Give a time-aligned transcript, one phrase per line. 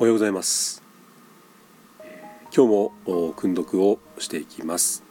[0.00, 0.82] おはようございます。
[2.56, 5.04] 今日も訓読をしていきます。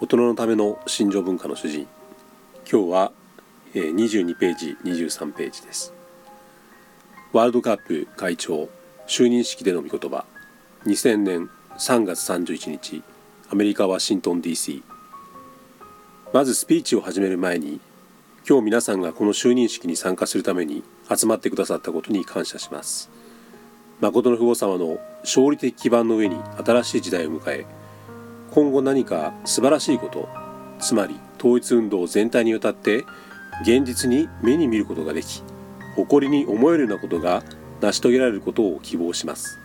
[0.00, 1.86] 大人のための心情文化の主人。
[2.60, 3.12] 今日は
[3.74, 5.92] 22ページ23ページです。
[7.34, 8.70] ワールドカップ会長
[9.06, 10.24] 就任式での御言葉。
[10.86, 13.02] 2000年3月31日
[13.50, 14.82] アメリカ・ワシントン DC
[16.32, 17.78] まずスピーチを始める前に
[18.48, 20.82] 今日皆さんがこの就任式に参加するために
[21.14, 23.17] 集まってくださったことに感謝します。
[24.00, 27.66] 誠の父母様の勝利的基盤の上に新しい時代を迎え
[28.50, 30.28] 今後何か素晴らしいこと
[30.78, 33.04] つまり統一運動全体にわたって
[33.62, 35.42] 現実に目に見ることができ
[35.96, 37.42] 誇りに思えるようなことが
[37.80, 39.58] 成し遂げられることを希望します。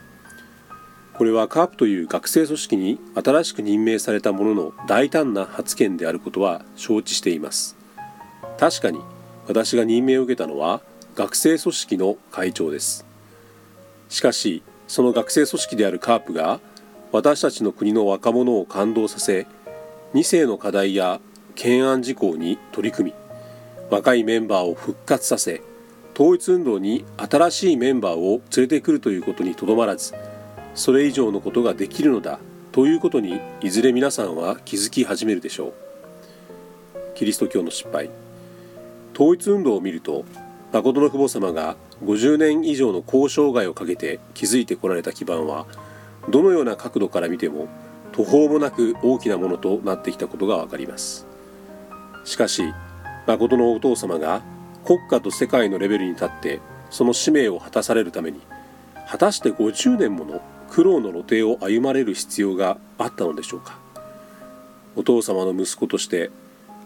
[1.14, 7.76] これはカープという学生組織に新しく任命された者の大胆な発言であることは承知しています。
[8.58, 9.00] 確かに
[9.48, 10.82] 私が任命を受けたのは
[11.16, 13.13] 学生組織の会長です。
[14.14, 16.60] しかしその学生組織であるカープが
[17.12, 19.48] 私たちの国の若者を感動させ
[20.14, 21.20] 2世の課題や
[21.56, 23.16] 懸案事項に取り組み
[23.90, 25.64] 若いメンバーを復活させ
[26.14, 30.14] 統一運動に新しいメンバーを連れてくるということにとどまらず
[30.76, 32.38] それ以上のことができるのだ
[32.72, 35.74] ということにいずれ皆さんは気づき始めるでしょう。
[37.16, 38.10] キリスト教の失敗。
[39.14, 40.26] 統一運動を見ると
[40.74, 45.68] 誠の父母様が50年以上の交渉外をかけて築いてこられた基盤は
[46.30, 47.68] どのような角度から見ても
[48.12, 51.28] 途方もなく大きなものとなってきたことがわかります。
[52.26, 52.64] しかし
[53.28, 54.42] 誠のお父様が
[54.84, 58.42] 国家と世界のレベルに立ってその使命を果たされるために
[59.08, 63.78] 果たして50年もの苦労の露呈を歩まれる必要があったのでしょうか。
[64.96, 66.32] お父様の息子として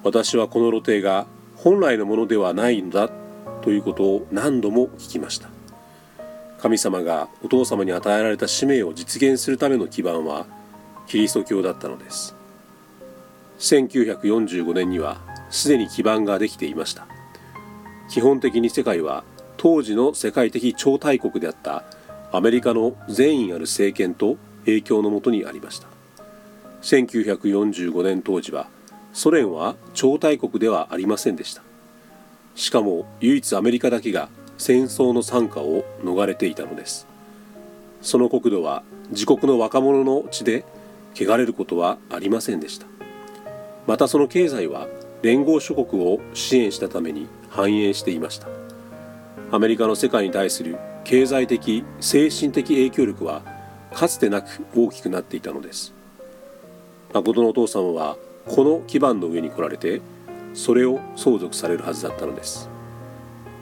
[0.04, 3.10] 私はこの露呈が本来のものではないのだ
[3.68, 5.50] ということを何度も聞きました。
[6.58, 10.46] 神様がお父様に与えられた使命を実現するための基盤は
[11.06, 12.34] キリスト教だったのです。
[13.60, 15.20] 1945年には
[15.50, 17.08] すでに基盤ができていました。
[18.10, 19.26] 基本的に世界は
[19.58, 21.84] 当時の世界的超大国であった
[22.32, 25.90] アメリカの善意ある政権と影響のもとにありました。
[26.84, 28.70] 1945年当時は
[29.12, 31.67] ソ連は超大国ではありませんでした。
[32.58, 37.08] しかも唯一アメリカだけが戦争の惨禍を逃れていたのです。
[38.02, 38.82] その国土は
[39.12, 40.66] 自国の若者の地で
[41.16, 42.88] 汚れることはありませんでした。
[43.86, 44.88] またその経済は
[45.22, 48.48] 連合諸国を支援したために繁栄していました。
[49.52, 53.44] アメリカの世界に対する経済的精神的影響力は
[53.94, 55.94] かつてなく大きくなっていたのです。
[57.14, 58.18] 誠のお父様は
[58.48, 60.02] この基盤の上に来られて
[60.58, 62.68] それを相続されるはずだったのです。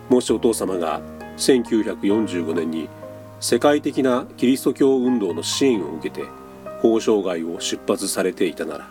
[0.07, 1.01] もしお父様が
[1.37, 2.87] 1945年に
[3.41, 6.25] 世界的なキリスト教運動の支援を受けて
[6.77, 8.89] 交渉外を出発されていたなら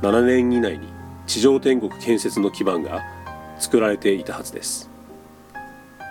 [0.00, 0.88] 7年以内に
[1.26, 3.02] 地上天国建設の基盤が
[3.58, 4.88] 作られていたはずです。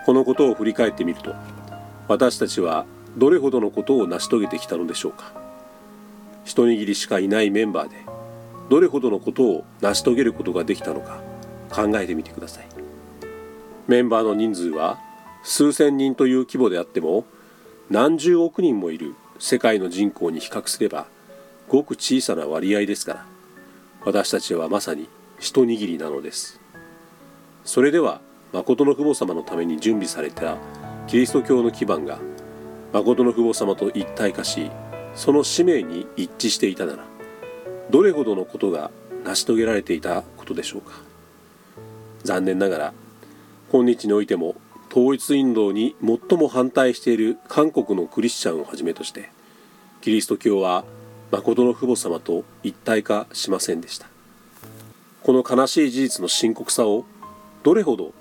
[0.06, 1.34] このことを振り返ってみると
[2.06, 5.32] 私たちはどれほどのことを成し遂げてきたのでしょうか。
[6.44, 7.96] 一握りしかいないメンバーで
[8.70, 11.20] どれほどのことを成し遂げることができたのか
[11.70, 12.68] 考えてみてください。
[13.88, 15.00] メンバーの人数は
[15.42, 17.24] 数千人という規模であっても
[17.90, 21.06] 何十億人もいる世界の人口に比較すれば
[21.68, 23.26] ごく小さな割合ですから
[24.04, 25.08] 私たちはまさに
[25.40, 26.60] 一握りなのです。
[27.64, 28.20] それでは
[28.52, 30.56] 誠の父母様のために準備された
[31.08, 32.18] キリスト教の基盤が
[32.92, 34.70] 誠の父母様と一体化し
[35.16, 37.09] その使命に一致していたなら
[37.90, 38.90] どれほどのことが
[39.24, 40.92] 成し遂げられていたことでしょうか？
[42.22, 42.92] 残念ながら
[43.72, 44.54] 今日においても
[44.90, 49.30] 統一運動に最も反対している韓国のクリスチャンをはじめとして
[50.00, 50.84] キリスト教は
[51.32, 54.06] 誠の父母様と一体化しませんでした。
[55.22, 57.04] この悲しい事実の深刻さを
[57.62, 58.12] どれほど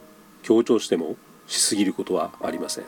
[0.44, 1.16] 強調しても
[1.48, 2.86] しすぎることはありません。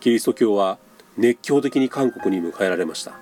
[0.00, 0.78] キリスト教は
[1.16, 3.18] 熱狂的に韓国に迎えられました。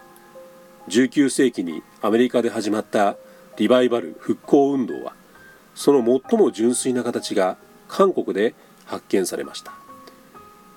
[0.89, 3.17] 19世紀にアメリカで始まった
[3.57, 5.15] リバイバル復興運動は
[5.75, 7.57] その最も純粋な形が
[7.89, 9.73] 韓国で発見されました。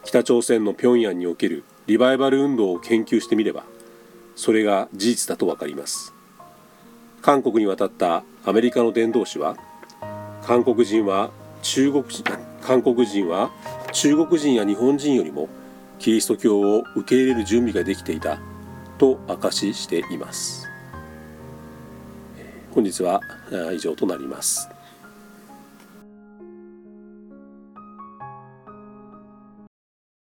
[0.04, 3.64] 北朝鮮の平壌におけるリバイバル運動を研究してみれば
[4.36, 6.14] それが事実だと分かります。
[7.22, 9.58] 韓国に渡ったアメリカの伝道師は
[10.44, 11.32] 韓国人は
[11.64, 12.24] 中国人
[12.62, 13.52] 韓国人は
[13.92, 15.50] 中国人や日本人よりも
[15.98, 18.40] キリスト教を受け入れる準備ができていた
[18.98, 20.68] と明かししています。
[22.74, 23.22] 本日は
[23.74, 24.70] 以上となります。